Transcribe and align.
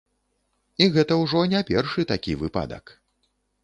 І 0.85 0.87
гэта 0.95 1.19
ўжо 1.23 1.45
не 1.53 1.63
першы 1.69 2.09
такі 2.15 2.39
выпадак. 2.45 2.85